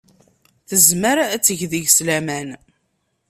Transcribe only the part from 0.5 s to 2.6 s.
Tezmer ad teg deg-s laman.